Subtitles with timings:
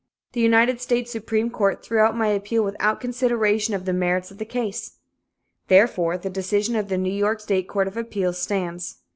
[0.31, 4.39] The United States Supreme Court threw out my appeal without consideration of the merits of
[4.39, 4.97] the case.
[5.67, 8.97] Therefore, the decision of the New York State Court of Appeals stands.